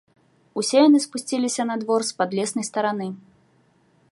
Усе 0.61 0.77
яны 0.87 1.01
спусціліся 1.03 1.63
на 1.71 1.75
двор 1.83 2.01
з 2.09 2.15
падлеснай 2.23 2.65
стараны. 2.71 3.07